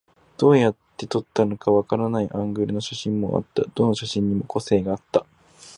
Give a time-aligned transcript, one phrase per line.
[0.39, 3.69] どうやって撮ったのかわからないアングルの写真もあった。
[3.75, 5.27] どの写真にも個性があった。